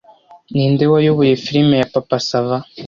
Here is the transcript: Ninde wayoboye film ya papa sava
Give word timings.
Ninde 0.53 0.85
wayoboye 0.93 1.33
film 1.45 1.69
ya 1.81 1.87
papa 1.93 2.17
sava 2.27 2.57